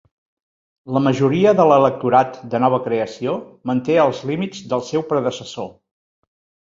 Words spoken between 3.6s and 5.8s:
manté els límits del seu predecessor.